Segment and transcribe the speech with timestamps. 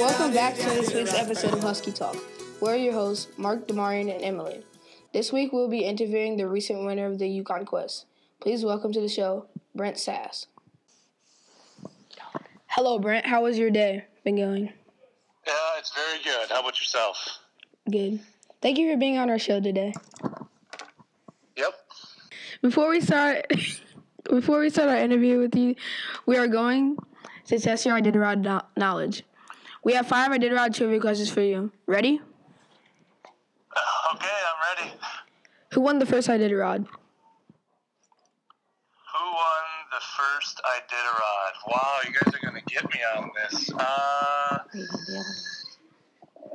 [0.00, 2.16] Welcome back to this week's episode of Husky Talk.
[2.58, 4.64] We're your hosts, Mark, Demarian, and Emily.
[5.12, 8.06] This week we'll be interviewing the recent winner of the Yukon Quest.
[8.40, 9.44] Please welcome to the show,
[9.74, 10.46] Brent Sass.
[12.68, 13.26] Hello, Brent.
[13.26, 14.72] How was your day been going?
[15.46, 16.48] Yeah, it's very good.
[16.48, 17.18] How about yourself?
[17.90, 18.20] Good.
[18.62, 19.92] Thank you for being on our show today.
[21.58, 21.74] Yep.
[22.62, 23.52] Before we start,
[24.30, 25.74] before we start our interview with you,
[26.24, 26.96] we are going
[27.48, 29.24] to test your no- knowledge.
[29.82, 31.72] We have five Iditarod trivia questions for you.
[31.86, 32.20] Ready?
[34.14, 34.92] Okay, I'm ready.
[35.72, 36.86] Who won the first Iditarod?
[39.12, 41.54] Who won the first Iditarod?
[41.66, 43.70] Wow, you guys are gonna get me on this.
[43.72, 44.58] Uh,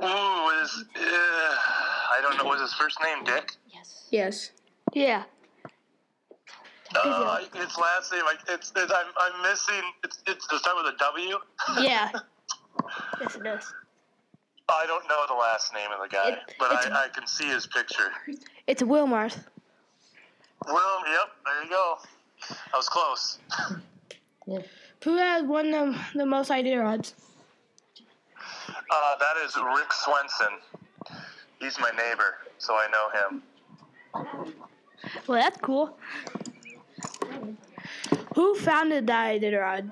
[0.04, 2.46] ooh, is uh, I don't know.
[2.46, 3.56] Was his first name Dick?
[3.74, 4.08] Yes.
[4.12, 4.52] Yes.
[4.94, 5.24] Yeah.
[6.96, 9.84] Uh, his last name, like it's, it's I'm, I'm missing.
[10.04, 11.40] It's it's to start with a W.
[11.82, 12.12] Yeah.
[13.22, 13.74] yes, it does.
[14.68, 17.48] I don't know the last name of the guy, It- but I, I can see
[17.48, 18.12] his picture.
[18.68, 19.44] It's Wilmarth.
[20.66, 21.98] Well, yep, there you go.
[22.74, 23.38] I was close.
[25.04, 27.14] Who has won the, the most Iditarods?
[28.70, 30.60] Uh, that is Rick Swenson.
[31.60, 33.44] He's my neighbor, so I know him.
[35.28, 35.98] Well, that's cool.
[38.36, 39.92] Who founded the Iditarod?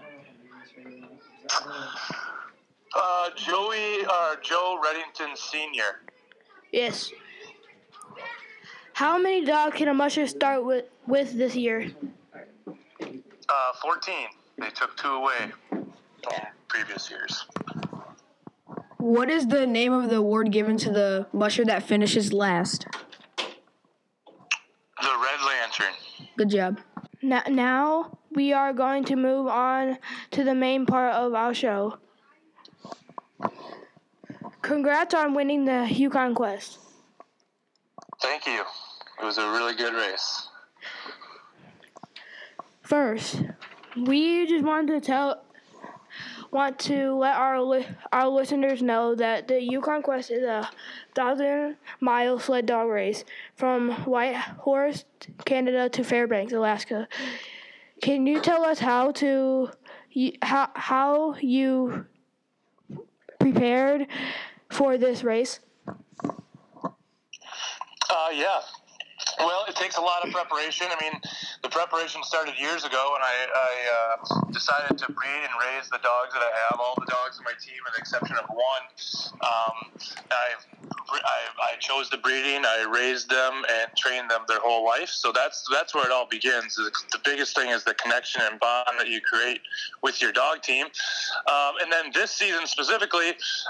[2.96, 6.02] Uh, Joey, uh, Joe Redington Sr.
[6.72, 7.12] Yes.
[8.94, 11.92] How many dogs can a musher start with, with this year?
[12.68, 14.14] Uh, 14.
[14.60, 15.84] They took two away from
[16.68, 17.46] previous years.
[18.98, 22.86] What is the name of the award given to the musher that finishes last?
[23.38, 23.44] The
[25.02, 25.94] Red Lantern.
[26.38, 26.80] Good job.
[27.22, 29.98] Now, now we are going to move on
[30.32, 31.98] to the main part of our show.
[34.62, 36.80] Congrats on winning the Yukon Quest.
[38.22, 38.64] Thank you.
[39.22, 40.48] It was a really good race.
[42.82, 43.44] First,
[43.96, 45.44] we just wanted to tell,
[46.52, 50.70] want to let our li- our listeners know that the Yukon Quest is a
[51.16, 55.06] thousand mile sled dog race from Whitehorse,
[55.46, 57.08] Canada, to Fairbanks, Alaska.
[58.02, 59.70] Can you tell us how to
[60.42, 62.06] how how you
[63.44, 64.08] prepared
[64.70, 65.60] for this race?
[65.98, 66.04] Uh,
[68.34, 68.60] yeah.
[69.40, 70.88] Well, it takes a lot of preparation.
[70.90, 71.20] I mean,
[71.64, 74.16] the preparation started years ago, and I, I uh,
[74.52, 76.80] decided to breed and raise the dogs that I have.
[76.80, 78.84] All the dogs in my team, with the exception of one,
[79.42, 79.92] um,
[80.32, 80.56] I,
[81.22, 82.66] I, I chose the breeding.
[82.66, 85.10] I raised them and trained them their whole life.
[85.10, 86.76] So that's that's where it all begins.
[86.76, 89.62] The biggest thing is the connection and bond that you create
[90.02, 90.88] with your dog team.
[91.48, 93.30] Um, and then this season specifically,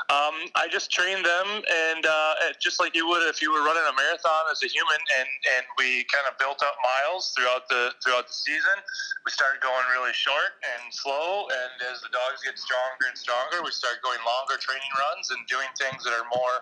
[0.10, 3.84] um, I just trained them, and uh, just like you would if you were running
[3.90, 7.92] a marathon as a human, and, and we kind of built up miles throughout the
[8.04, 8.78] throughout the season.
[9.26, 13.64] We started going really short and slow, and as the dogs get stronger and stronger,
[13.64, 16.56] we start going longer training runs and doing things that are more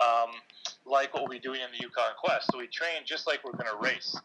[0.00, 0.23] um,
[0.86, 2.50] like what we do in the Yukon Quest.
[2.52, 4.16] So we train just like we're going to race.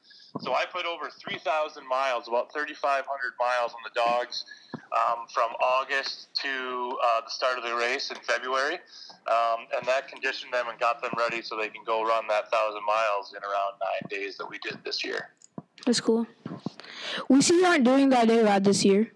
[0.41, 3.05] So I put over 3,000 miles, about 3,500
[3.39, 4.45] miles on the dogs
[4.91, 8.75] um, from August to uh, the start of the race in February.
[9.27, 12.45] Um, and that conditioned them and got them ready so they can go run that
[12.51, 15.29] 1,000 miles in around nine days that we did this year.
[15.85, 16.27] That's cool.
[17.29, 19.11] We see you aren't doing that the Iditarod this year.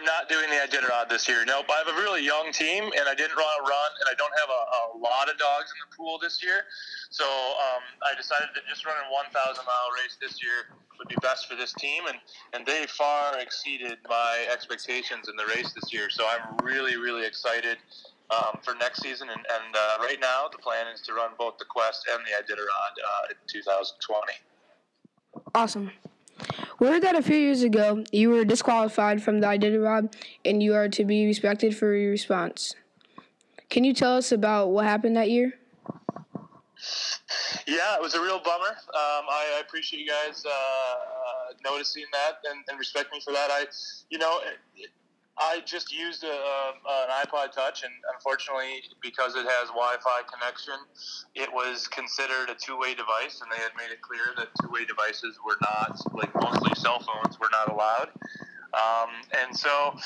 [0.00, 1.44] I'm, not doing the Iditarod this year.
[1.44, 1.66] Nope.
[1.68, 4.32] I have a really young team, and I didn't want to run, and I don't
[4.40, 4.62] have a,
[4.96, 6.64] a lot of dogs in the pool this year.
[7.10, 11.48] So um, I decided that just running 1,000 mile race this year would be best
[11.48, 12.16] for this team, and,
[12.52, 16.08] and they far exceeded my expectations in the race this year.
[16.08, 17.76] So I'm really, really excited
[18.30, 19.28] um, for next season.
[19.28, 22.32] And, and uh, right now, the plan is to run both the Quest and the
[22.40, 24.32] Iditarod uh, in 2020.
[25.54, 25.90] Awesome.
[26.80, 30.14] We heard that a few years ago you were disqualified from the Iditarod
[30.46, 32.74] and you are to be respected for your response.
[33.68, 35.52] Can you tell us about what happened that year?
[37.66, 38.70] Yeah, it was a real bummer.
[38.70, 43.34] Um, I, I appreciate you guys uh, uh, noticing that and, and respect me for
[43.34, 43.50] that.
[43.50, 43.66] I,
[44.08, 44.40] you know,
[45.40, 46.74] I just used a, a,
[47.08, 50.76] an iPod Touch, and unfortunately, because it has Wi-Fi connection,
[51.34, 55.40] it was considered a two-way device, and they had made it clear that two-way devices
[55.40, 58.12] were not, like mostly cell phones, were not allowed.
[58.76, 59.96] Um, and so,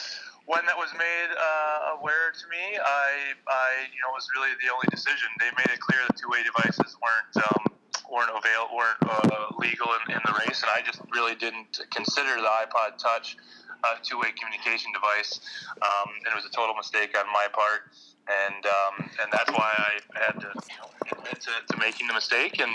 [0.46, 4.70] when that was made uh, aware to me, I, I, you know, was really the
[4.70, 5.26] only decision.
[5.40, 7.74] They made it clear that two-way devices weren't um,
[8.06, 12.36] weren't avail weren't uh, legal in, in the race, and I just really didn't consider
[12.38, 13.36] the iPod Touch
[13.84, 15.40] a two-way communication device,
[15.82, 17.92] um, and it was a total mistake on my part
[18.28, 22.14] and um, and that's why I had to you know, admit to, to, making the
[22.14, 22.72] mistake and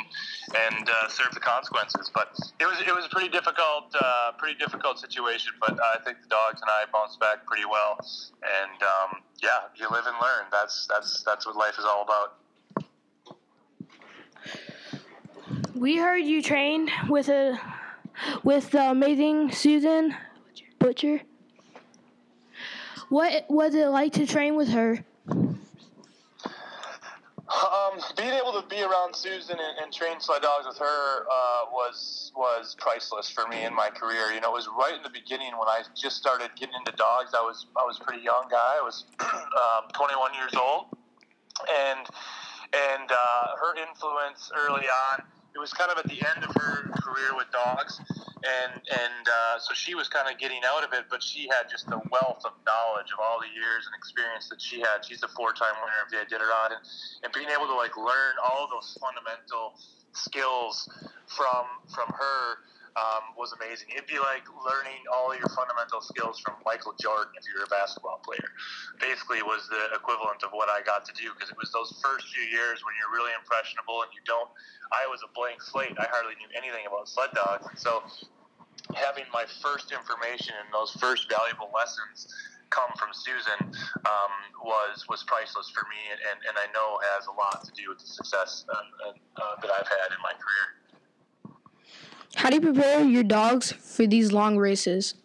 [0.55, 2.11] and uh, serve the consequences.
[2.13, 5.53] But it was it was a pretty difficult uh, pretty difficult situation.
[5.59, 7.97] But I think the dogs and I bounced back pretty well.
[8.43, 10.45] And um, yeah, you live and learn.
[10.51, 12.35] That's that's that's what life is all about.
[15.75, 17.59] We heard you train with a
[18.43, 20.15] with the amazing Susan
[20.79, 21.21] Butcher.
[23.09, 25.03] What was it like to train with her?
[27.49, 31.65] Um, being able to be around Susan and, and train sled dogs with her uh,
[31.71, 34.31] was was priceless for me in my career.
[34.31, 37.31] You know, it was right in the beginning when I just started getting into dogs.
[37.35, 38.77] I was I was a pretty young guy.
[38.77, 40.85] I was um, 21 years old,
[41.67, 42.05] and
[42.71, 45.23] and uh, her influence early on.
[45.55, 47.99] It was kind of at the end of her career with dogs
[48.43, 51.69] and and uh, so she was kind of getting out of it, but she had
[51.69, 55.03] just the wealth of knowledge of all the years and experience that she had.
[55.03, 56.81] She's a four-time winner of the Iditarod, and,
[57.23, 59.75] and being able to like learn all those fundamental
[60.13, 60.87] skills
[61.27, 62.63] from from her
[62.99, 63.87] um, was amazing.
[63.95, 68.19] It'd be like learning all your fundamental skills from Michael Jordan if you're a basketball
[68.19, 68.51] player.
[68.99, 72.27] Basically, was the equivalent of what I got to do because it was those first
[72.35, 74.51] few years when you're really impressionable and you don't.
[74.91, 75.95] I was a blank slate.
[75.95, 78.03] I hardly knew anything about sled dogs, and so
[78.97, 82.27] having my first information and those first valuable lessons
[82.69, 83.73] come from Susan
[84.05, 87.89] um, was was priceless for me, and, and I know has a lot to do
[87.89, 90.79] with the success uh, uh, that I've had in my career.
[92.35, 95.15] How do you prepare your dogs for these long races?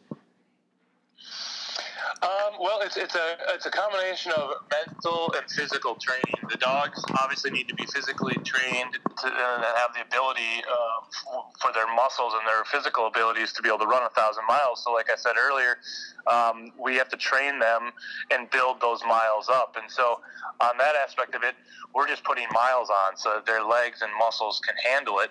[2.25, 6.41] Um, well, it's, it's a it's a combination of mental and physical training.
[6.49, 11.73] The dogs obviously need to be physically trained to uh, have the ability uh, for
[11.75, 14.83] their muscles and their physical abilities to be able to run a thousand miles.
[14.83, 15.77] So, like I said earlier,
[16.27, 17.93] um, we have to train them
[18.31, 19.77] and build those miles up.
[19.81, 20.21] And so,
[20.61, 21.55] on that aspect of it,
[21.95, 25.31] we're just putting miles on so their legs and muscles can handle it.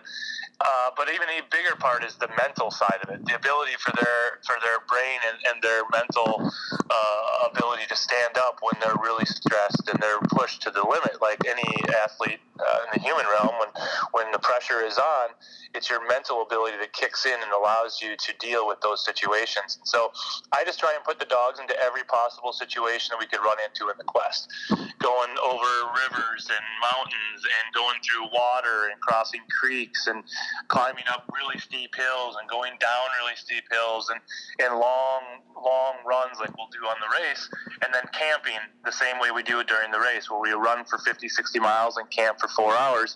[0.62, 3.92] Uh, but even a bigger part is the mental side of it, the ability for
[4.00, 6.50] their for their brain and, and their mental
[6.90, 11.22] uh, ability to stand up when they're really stressed and they're pushed to the limit,
[11.22, 11.68] like any
[12.04, 13.56] athlete uh, in the human realm.
[13.60, 13.72] When
[14.12, 15.30] when the pressure is on,
[15.74, 19.80] it's your mental ability that kicks in and allows you to deal with those situations.
[19.84, 20.12] So
[20.54, 23.56] I just try and put the dogs into every possible situation that we could run
[23.64, 24.52] into in the quest,
[25.00, 30.28] going over rivers and mountains and going through water and crossing creeks and
[30.68, 34.20] climbing up really steep hills and going down really steep hills and,
[34.60, 37.48] and long long runs like we'll do on the race
[37.86, 40.84] and then camping the same way we do it during the race where we run
[40.84, 43.16] for 50 60 miles and camp for four hours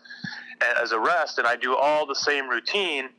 [0.82, 3.10] as a rest, and I do all the same routine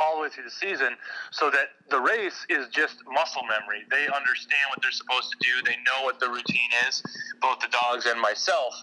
[0.00, 0.96] all the way through the season
[1.30, 3.84] so that the race is just muscle memory.
[3.90, 5.62] They understand what they're supposed to do.
[5.64, 7.02] They know what the routine is.
[7.40, 8.74] Both the dogs and myself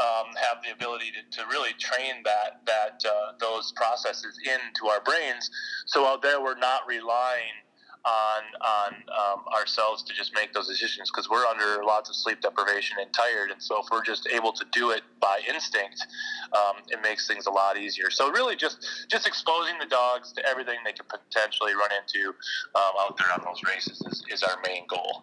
[0.00, 5.00] um, have the ability to, to really train that that uh, those processes into our
[5.00, 5.50] brains.
[5.86, 7.63] So out there, we're not relying
[8.04, 12.40] on on um, ourselves to just make those decisions because we're under lots of sleep
[12.40, 16.06] deprivation and tired, and so if we're just able to do it by instinct,
[16.52, 18.10] um, it makes things a lot easier.
[18.10, 22.30] So really, just just exposing the dogs to everything they could potentially run into
[22.74, 25.20] um, out there on those races is, is our main goal.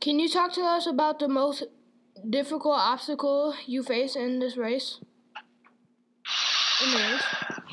[0.00, 1.64] Can you talk to us about the most
[2.28, 5.00] difficult obstacle you face in this race?
[6.84, 7.22] In the race?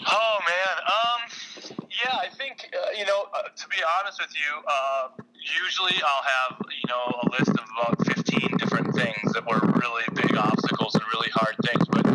[0.10, 0.78] Oh man.
[0.88, 1.67] Um
[2.08, 3.28] yeah, I think uh, you know.
[3.34, 7.66] Uh, to be honest with you, uh, usually I'll have you know a list of
[7.76, 11.84] about fifteen different things that were really big obstacles and really hard things.
[11.92, 12.06] But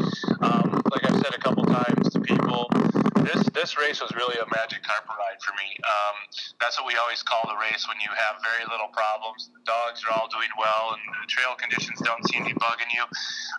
[0.40, 2.71] um, like I've said a couple times to people,
[3.52, 5.68] this race was really a magic carpet ride for me.
[5.84, 6.16] Um,
[6.60, 9.52] that's what we always call the race when you have very little problems.
[9.52, 12.90] The dogs are all doing well, and the trail conditions don't seem to be bugging
[12.92, 13.04] you.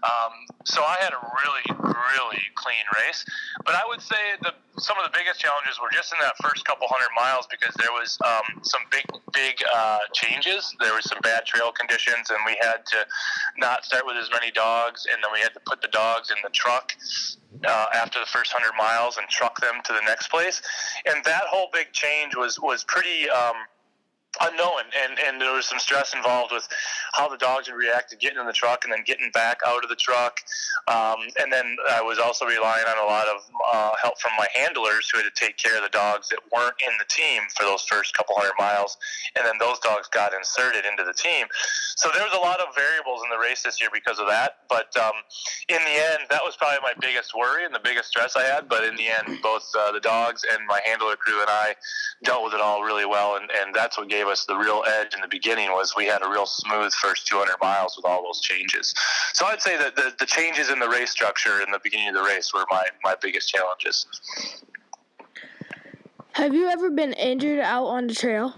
[0.03, 0.33] Um,
[0.65, 3.25] so I had a really really clean race.
[3.65, 6.65] But I would say the some of the biggest challenges were just in that first
[6.65, 10.73] couple hundred miles because there was um, some big, big uh, changes.
[10.79, 13.05] There was some bad trail conditions, and we had to
[13.57, 16.37] not start with as many dogs, and then we had to put the dogs in
[16.43, 16.93] the truck
[17.65, 20.61] uh, after the first hundred miles and truck them to the next place.
[21.05, 23.29] And that whole big change was was pretty.
[23.29, 23.55] Um,
[24.41, 26.67] unknown and, and there was some stress involved with
[27.13, 29.83] how the dogs would react to getting in the truck and then getting back out
[29.83, 30.39] of the truck.
[30.87, 34.47] Um, and then I was also relying on a lot of uh, help from my
[34.55, 37.63] handlers who had to take care of the dogs that weren't in the team for
[37.63, 38.97] those first couple hundred miles.
[39.37, 41.45] And then those dogs got inserted into the team.
[41.95, 44.65] So there was a lot of variables in the race this year because of that.
[44.67, 45.13] But um,
[45.69, 48.67] in the end that was probably my biggest worry and the biggest stress I had.
[48.67, 51.75] But in the end both uh, the dogs and my handler crew and I
[52.23, 53.37] dealt with it all really well.
[53.37, 56.05] And, and that's what gave gave us the real edge in the beginning was we
[56.05, 58.93] had a real smooth first 200 miles with all those changes.
[59.33, 62.15] So I'd say that the, the changes in the race structure in the beginning of
[62.15, 64.05] the race were my, my biggest challenges.
[66.33, 68.55] Have you ever been injured out on the trail?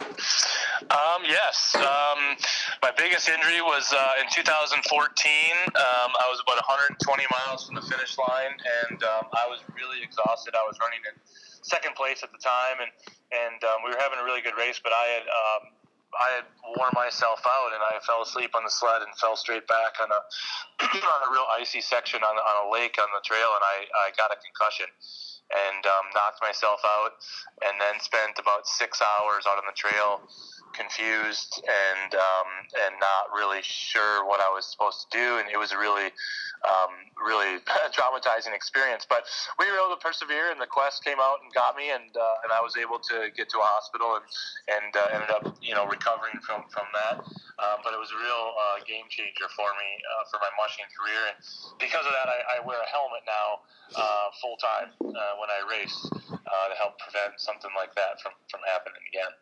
[0.00, 1.76] Um, yes.
[1.76, 2.36] Um,
[2.82, 4.80] my biggest injury was uh, in 2014.
[4.82, 8.56] Um, I was about 120 miles from the finish line,
[8.88, 10.54] and um, I was really exhausted.
[10.56, 11.20] I was running in
[11.62, 12.90] second place at the time, and
[13.30, 14.80] and um, we were having a really good race.
[14.82, 15.62] But I had um,
[16.10, 19.66] I had worn myself out, and I fell asleep on the sled and fell straight
[19.66, 20.20] back on a
[21.14, 23.76] on a real icy section on, on a lake on the trail, and I,
[24.06, 24.90] I got a concussion
[25.50, 27.18] and um, knocked myself out,
[27.66, 30.22] and then spent about six hours out on the trail
[30.72, 32.48] confused and um,
[32.86, 36.10] and not really sure what I was supposed to do, and it was really
[36.64, 37.60] um, really
[37.96, 39.06] traumatizing experience.
[39.08, 39.24] But
[39.58, 42.44] we were able to persevere, and the quest came out and got me, and uh,
[42.44, 44.24] and I was able to get to a hospital and
[44.68, 47.24] and uh, ended up you know recovering from from that.
[47.60, 50.88] Um, but it was a real uh, game changer for me uh, for my mushing
[50.96, 51.36] career, and
[51.76, 53.64] because of that, I, I wear a helmet now
[53.96, 55.96] uh, full time uh, when I race
[56.70, 59.32] to help prevent something like that from from happening again.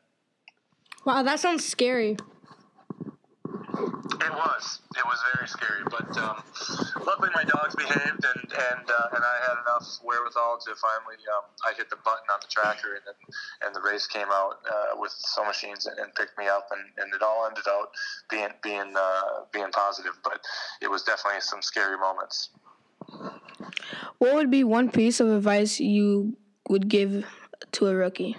[1.05, 2.17] Wow, that sounds scary.
[4.39, 4.81] It was.
[4.97, 6.43] It was very scary, but um,
[7.05, 11.51] luckily my dogs behaved, and and uh, and I had enough wherewithal to finally um,
[11.67, 13.19] I hit the button on the tracker, and then,
[13.67, 16.81] and the race came out uh, with some machines and, and, picked me up, and,
[16.99, 17.91] and it all ended out
[18.31, 20.41] being being uh, being positive, but
[20.81, 22.51] it was definitely some scary moments.
[24.19, 26.37] What would be one piece of advice you
[26.69, 27.27] would give
[27.73, 28.37] to a rookie?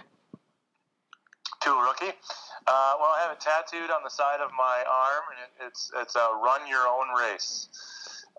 [1.64, 2.16] To a rookie.
[2.70, 5.90] Uh, well, I have it tattooed on the side of my arm, and it, it's
[5.98, 7.66] it's a run your own race.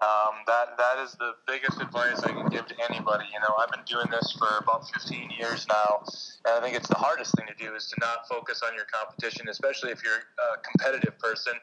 [0.01, 3.27] Um, that that is the biggest advice I can give to anybody.
[3.35, 6.07] You know, I've been doing this for about 15 years now,
[6.47, 8.87] and I think it's the hardest thing to do is to not focus on your
[8.87, 11.59] competition, especially if you're a competitive person.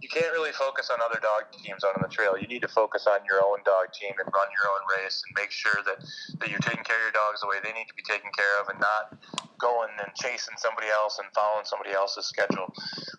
[0.00, 2.40] You can't really focus on other dog teams on the trail.
[2.40, 5.36] You need to focus on your own dog team and run your own race and
[5.36, 6.00] make sure that,
[6.40, 8.56] that you're taking care of your dogs the way they need to be taken care
[8.64, 9.20] of and not
[9.58, 12.72] going and chasing somebody else and following somebody else's schedule.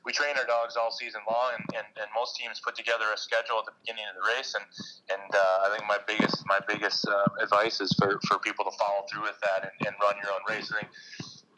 [0.06, 3.18] We train our dogs all season long, and, and, and most teams put together a
[3.18, 4.66] schedule at the beginning of the race and
[5.10, 8.72] and uh, I think my biggest my biggest uh, advice is for, for people to
[8.78, 10.72] follow through with that and, and run your own race.
[10.72, 10.92] I think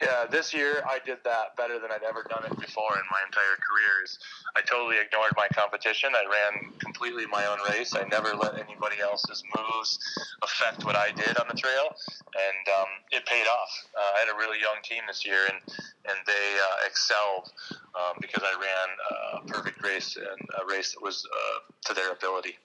[0.00, 3.20] yeah, this year I did that better than I'd ever done it before in my
[3.26, 4.04] entire career.
[4.04, 4.18] Is
[4.56, 6.10] I totally ignored my competition.
[6.16, 7.94] I ran completely my own race.
[7.94, 9.98] I never let anybody else's moves
[10.42, 11.94] affect what I did on the trail,
[12.34, 13.70] and um, it paid off.
[13.94, 15.60] Uh, I had a really young team this year, and
[16.08, 17.52] and they uh, excelled
[17.94, 22.12] um, because I ran a perfect race and a race that was uh, to their
[22.12, 22.56] ability.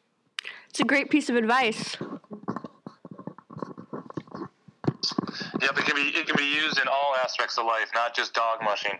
[0.69, 1.97] It's a great piece of advice.
[5.61, 8.33] Yep, it can be it can be used in all aspects of life, not just
[8.33, 8.97] dog mushing.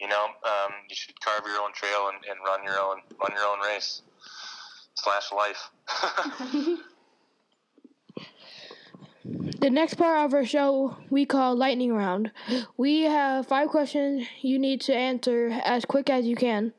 [0.00, 3.32] You know, um, you should carve your own trail and, and run your own run
[3.32, 4.02] your own race
[4.94, 5.70] slash life.
[9.60, 12.32] the next part of our show we call lightning round.
[12.76, 16.72] We have five questions you need to answer as quick as you can.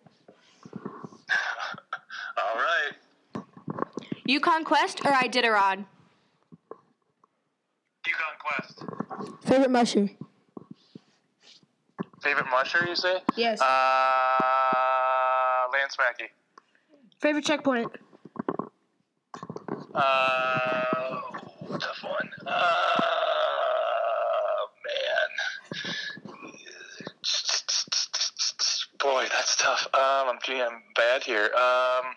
[2.37, 2.93] All right.
[4.25, 5.85] Yukon Quest or Iditarod?
[8.07, 8.83] Yukon Quest.
[9.47, 10.09] Favorite musher?
[12.21, 13.17] Favorite musher, you say?
[13.35, 13.61] Yes.
[13.61, 13.65] Uh,
[15.73, 16.31] Lance Mackey.
[17.19, 17.91] Favorite checkpoint?
[19.93, 21.21] Uh,
[21.79, 22.29] tough one.
[22.45, 22.51] Uh,
[24.85, 25.29] man.
[28.99, 29.87] Boy, that's tough.
[29.93, 31.51] Um, I'm, I'm bad here.
[31.55, 32.15] Um,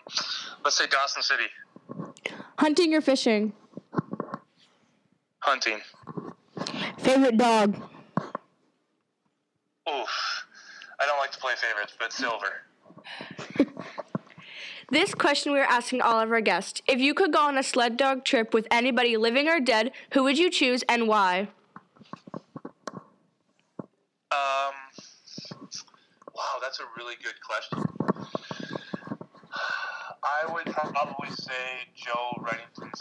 [0.63, 1.45] let's say Dawson City.
[2.57, 3.53] Hunting or fishing?
[5.49, 5.79] Hunting.
[6.99, 7.75] Favorite dog?
[9.89, 10.45] Oof.
[10.99, 12.53] I don't like to play favorites, but silver.
[14.91, 16.81] This question we are asking all of our guests.
[16.87, 20.23] If you could go on a sled dog trip with anybody living or dead, who
[20.23, 21.47] would you choose and why?
[24.31, 24.73] Um,
[26.33, 27.83] wow, that's a really good question.
[29.53, 32.91] I would probably say Joe mainly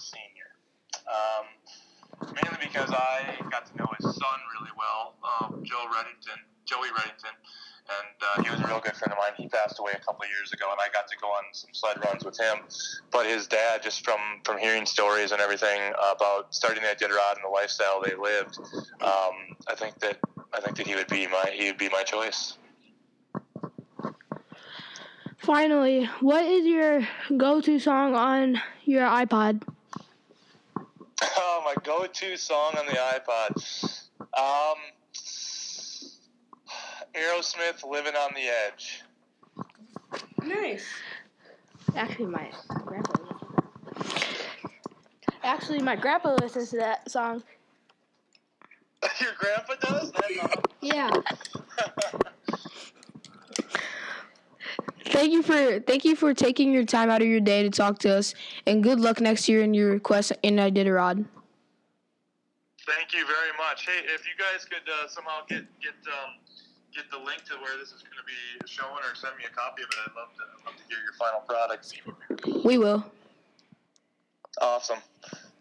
[2.69, 5.15] because I got to know his son really well.
[5.25, 7.33] Um, Joe Redington Joey Redington,
[7.89, 9.33] and uh, he was a real good friend of mine.
[9.37, 11.71] He passed away a couple of years ago, and I got to go on some
[11.73, 12.59] sled runs with him.
[13.11, 15.81] But his dad, just from from hearing stories and everything
[16.13, 18.59] about starting the Iditarod and the lifestyle they lived,
[19.01, 20.19] um, I think that
[20.53, 22.59] I think that he would be my he would be my choice.
[25.39, 29.63] Finally, what is your go-to song on your iPod?
[31.69, 34.09] My go-to song on the iPod.
[34.39, 34.79] Um,
[37.15, 39.03] Aerosmith, "Living on the Edge."
[40.43, 40.87] Nice.
[41.95, 42.51] Actually, my
[42.87, 43.23] grandpa.
[45.43, 47.43] Actually, my grandpa listens to that song.
[49.21, 50.11] Your grandpa does?
[50.13, 50.63] That's awesome.
[50.81, 51.11] Yeah.
[55.05, 57.99] Thank you for thank you for taking your time out of your day to talk
[58.01, 58.35] to us,
[58.67, 61.27] and good luck next year in your quest in Iditarod.
[62.89, 63.85] Thank you very much.
[63.87, 66.41] Hey, if you guys could uh, somehow get get um,
[66.95, 69.55] get the link to where this is going to be shown, or send me a
[69.55, 72.65] copy of it, I'd love to I'd love to hear your final product.
[72.65, 73.05] We will.
[74.61, 74.99] Awesome.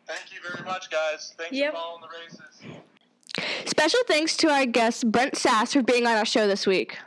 [0.08, 1.34] Thank you very much, guys.
[1.38, 1.74] Thanks Yep.
[1.74, 3.70] for following the races.
[3.70, 6.98] Special thanks to our guest Brent Sass for being on our show this week.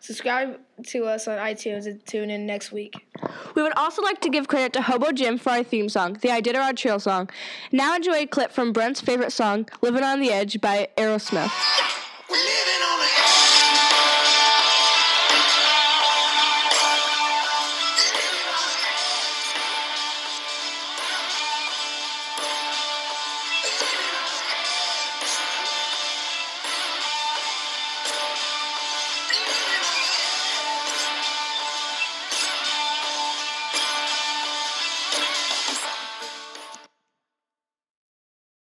[0.00, 2.94] Subscribe to us on iTunes and tune in next week.
[3.54, 6.28] We would also like to give credit to Hobo Jim for our theme song, the
[6.28, 7.28] Iditarod Trail song.
[7.72, 11.50] Now enjoy a clip from Brent's favorite song, Living on the Edge by Aerosmith.